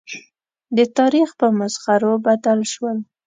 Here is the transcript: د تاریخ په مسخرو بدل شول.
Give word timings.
د 0.77 0.79
تاریخ 0.97 1.29
په 1.39 1.47
مسخرو 1.59 2.13
بدل 2.25 2.59
شول. 2.73 2.97